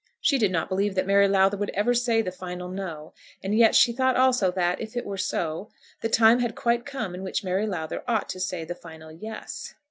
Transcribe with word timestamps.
She 0.19 0.39
did 0.39 0.51
not 0.51 0.67
believe 0.67 0.95
that 0.95 1.05
Mary 1.05 1.27
Lowther 1.27 1.57
would 1.57 1.69
ever 1.75 1.93
say 1.93 2.23
the 2.23 2.31
final 2.31 2.69
No; 2.69 3.13
and 3.43 3.55
yet 3.55 3.75
she 3.75 3.93
thought 3.93 4.15
also 4.15 4.49
that, 4.53 4.81
if 4.81 4.97
it 4.97 5.05
were 5.05 5.15
so, 5.15 5.69
the 6.01 6.09
time 6.09 6.39
had 6.39 6.55
quite 6.55 6.87
come 6.87 7.13
in 7.13 7.21
which 7.21 7.43
Mary 7.43 7.67
Lowther 7.67 8.03
ought 8.07 8.27
to 8.29 8.39
say 8.39 8.65
the 8.65 8.73
final 8.73 9.11
Yes. 9.11 9.75